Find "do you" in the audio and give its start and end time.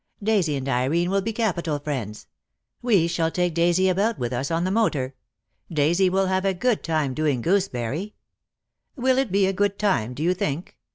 10.15-10.33